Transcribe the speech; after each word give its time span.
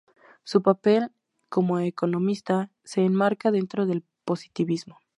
Su 0.41 0.63
papel 0.63 1.11
como 1.47 1.77
economista 1.79 2.71
se 2.83 3.05
enmarca 3.05 3.51
dentro 3.51 3.85
del 3.85 4.03
positivismo. 4.25 4.97